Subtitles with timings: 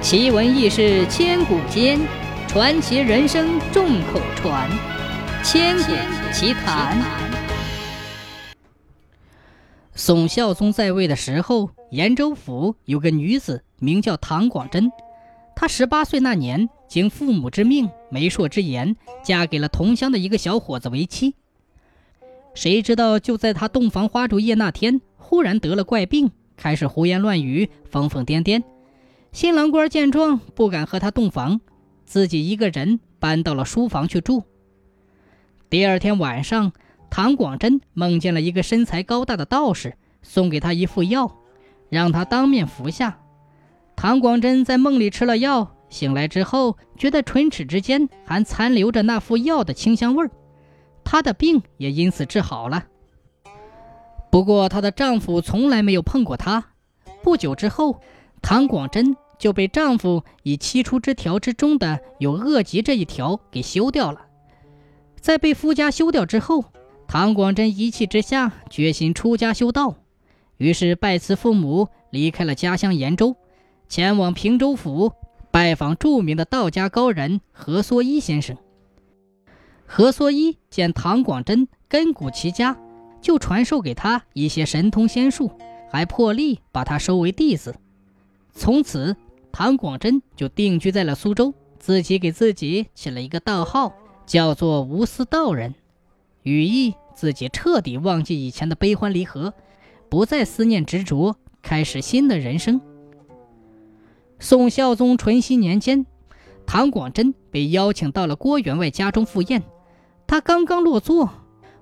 [0.00, 1.98] 奇闻异事千古间，
[2.46, 4.70] 传奇人生众口传。
[5.42, 5.92] 千古
[6.32, 6.96] 奇谈。
[9.94, 14.90] 宋孝宗在位的时候，延州府有个女子名叫唐广贞。
[15.56, 21.34] 她十八岁那年，经父母之命、媒妁之言，嫁给了同乡的一个小伙子为妻。
[22.54, 28.62] 谁知道，就在她洞房花烛夜那天，忽然得了怪病，开始胡言乱语，疯疯癫癫。
[29.38, 31.60] 新郎官见状，不敢和他洞房，
[32.04, 34.42] 自己一个人搬到了书房去住。
[35.70, 36.72] 第二天晚上，
[37.08, 41.38] 唐广贞梦见了一个身材高大的道士，送给他一副药，
[41.88, 43.20] 让他当面服下。
[43.94, 50.30] 唐广贞在梦里吃了药，醒来之后，觉得唇齿之间还残留着那副药的清香味儿，
[51.04, 52.86] 她的病也因此治好了。
[54.32, 56.72] 不过，她的丈夫从来没有碰过她。
[57.22, 58.00] 不久之后。
[58.40, 64.26] 唐广贞就被丈夫以七出之条之中的有恶疾这一条给休掉了。
[65.20, 66.64] 在被夫家休掉之后，
[67.06, 69.94] 唐广贞一气之下决心出家修道，
[70.56, 73.36] 于是拜辞父母，离开了家乡延州，
[73.88, 75.12] 前往平州府
[75.50, 78.56] 拜访著名的道家高人何蓑衣先生。
[79.86, 82.76] 何蓑衣见唐广贞根骨齐家，
[83.20, 85.50] 就传授给他一些神通仙术，
[85.90, 87.74] 还破例把他收为弟子。
[88.52, 89.16] 从此，
[89.52, 93.92] 唐广真就定居在了苏州，自己给自己起了一个道号，
[94.26, 95.74] 叫做无私道人，
[96.42, 99.52] 寓意自己彻底忘记以前的悲欢离合，
[100.08, 102.80] 不再思念执着，开始新的人生。
[104.38, 106.06] 宋孝宗淳熙年间，
[106.64, 109.64] 唐广真被邀请到了郭员外家中赴宴，
[110.26, 111.30] 他刚刚落座，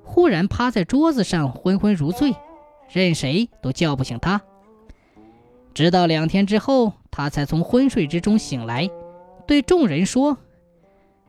[0.03, 2.35] 忽然趴在桌子上昏昏如醉，
[2.91, 4.41] 任谁都叫不醒他。
[5.77, 8.89] 直到两天之后，他才从昏睡之中醒来，
[9.47, 10.39] 对众人说：“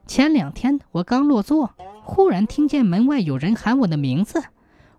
[0.08, 4.42] 前两天我刚落座，忽然听见门外有人喊我的名字。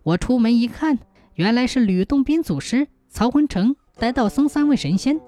[0.03, 0.99] 我出门一看，
[1.33, 5.19] 原来是吕洞宾祖师、曹昏成、白道僧三位神仙。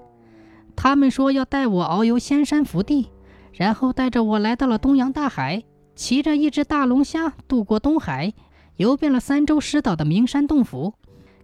[0.75, 3.09] 他们说要带我遨游仙山福地，
[3.53, 5.63] 然后带着我来到了东洋大海，
[5.95, 8.31] 骑着一只大龙虾渡过东海，
[8.75, 10.93] 游遍了三洲十岛的名山洞府。”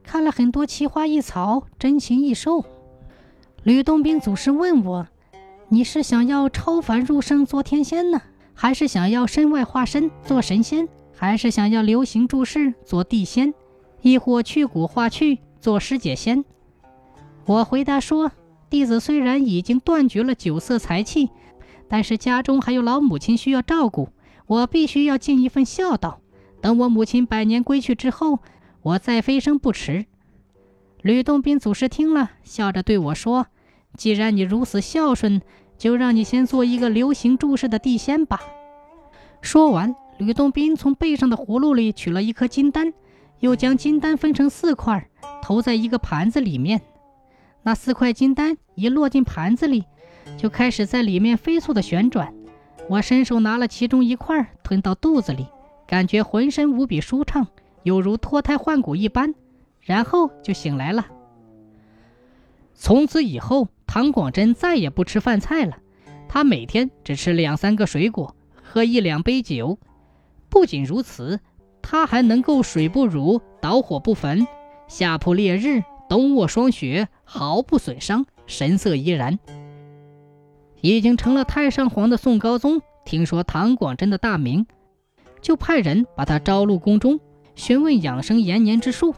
[0.07, 2.63] 看了很多奇花异草，珍禽异兽。
[3.63, 5.05] 吕洞宾祖师问我
[5.67, 8.21] ：“你是想要超凡入圣做天仙呢，
[8.53, 13.53] 还是想要身外化身做神仙，还是想要流行注世做地仙，
[14.01, 16.45] 亦或去骨化去做师姐仙？”
[17.45, 18.31] 我回答说
[18.71, 21.31] ：“弟子虽然已经断绝了酒色财气，
[21.89, 24.07] 但是家中还有老母亲需要照顾，
[24.45, 26.21] 我必须要尽一份孝道。
[26.61, 28.39] 等我母亲百年归去之后。”
[28.87, 30.05] 我再飞升不迟。
[31.01, 33.47] 吕洞宾祖师听了，笑着对我说
[33.97, 35.41] ：“既然你如此孝顺，
[35.77, 38.39] 就让你先做一个流行注释的地仙吧。”
[39.41, 42.93] 说完，吕洞宾从背上的葫芦里取了一颗金丹，
[43.39, 45.09] 又将金丹分成四块，
[45.41, 46.81] 投在一个盘子里面。
[47.63, 49.83] 那四块金丹一落进盘子里，
[50.37, 52.33] 就开始在里面飞速的旋转。
[52.87, 55.45] 我伸手拿了其中一块，吞到肚子里，
[55.85, 57.47] 感觉浑身无比舒畅。
[57.87, 59.33] 犹如脱胎换骨一般，
[59.79, 61.07] 然后就醒来了。
[62.73, 65.77] 从此以后，唐广贞再也不吃饭菜了，
[66.27, 69.79] 他每天只吃两三个水果，喝一两杯酒。
[70.49, 71.39] 不仅如此，
[71.81, 74.45] 他还能够水不乳，导火不焚，
[74.89, 79.39] 夏普烈日，冬卧霜雪，毫不损伤，神色怡然。
[80.81, 84.67] 已经成了太上皇的宋高宗听说唐广贞的大名，
[85.39, 87.21] 就派人把他招入宫中。
[87.57, 89.15] 询问养生延年之术，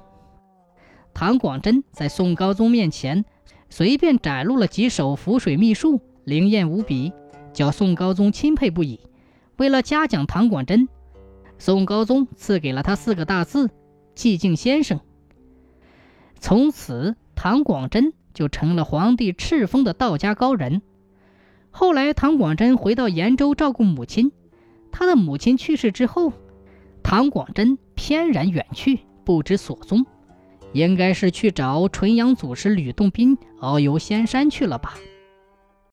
[1.14, 3.26] 唐广贞在宋高宗面前
[3.70, 7.12] 随便展露了几手浮水秘术，灵验无比，
[7.52, 9.02] 叫宋高宗钦佩不已。
[9.58, 10.88] 为了嘉奖唐广贞，
[11.58, 13.70] 宋高宗赐给了他四个大字
[14.16, 15.02] “寂静先生”。
[16.40, 20.82] 从此，唐广贞就成了皇帝敕封的道家高人。
[21.72, 24.32] 后来，唐广贞回到延州照顾母亲，
[24.94, 26.32] 他的母亲去世之后。
[27.02, 30.04] 唐广贞翩然远去，不知所踪，
[30.74, 34.96] 应该是去找纯阳祖师吕洞宾遨游仙山去了吧。